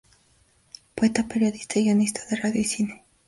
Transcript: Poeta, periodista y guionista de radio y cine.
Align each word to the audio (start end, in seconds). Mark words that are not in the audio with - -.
Poeta, 0.95 1.27
periodista 1.27 1.77
y 1.79 1.83
guionista 1.83 2.21
de 2.27 2.37
radio 2.37 2.59
y 2.59 2.63
cine. 2.63 3.05